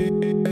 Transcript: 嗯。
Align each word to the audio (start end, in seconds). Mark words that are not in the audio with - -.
嗯。 0.00 0.47